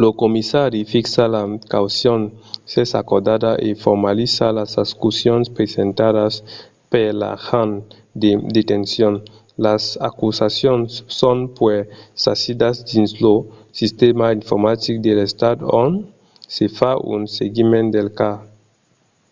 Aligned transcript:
lo 0.00 0.08
comissari 0.22 0.80
fixa 0.92 1.24
la 1.34 1.42
caucion 1.74 2.20
s'es 2.70 2.90
acordada 3.02 3.50
e 3.66 3.68
formaliza 3.84 4.46
las 4.58 4.70
acusacions 4.84 5.46
presentadas 5.56 6.32
per 6.92 7.08
l'agent 7.20 7.72
de 8.22 8.30
detencion. 8.56 9.14
las 9.66 9.82
acusacions 10.08 10.88
son 11.20 11.38
puèi 11.56 11.80
sasidas 12.24 12.76
dins 12.90 13.10
lo 13.24 13.34
sistèma 13.80 14.26
informatic 14.40 14.96
de 15.06 15.12
l'estat 15.18 15.56
ont 15.82 15.96
se 16.54 16.64
fa 16.78 16.92
un 17.14 17.22
seguiment 17.38 17.86
del 17.96 18.08
cas 18.20 18.38